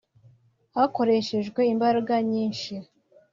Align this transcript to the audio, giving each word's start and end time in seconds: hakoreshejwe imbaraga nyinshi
hakoreshejwe 0.75 1.61
imbaraga 1.73 2.13
nyinshi 2.31 2.73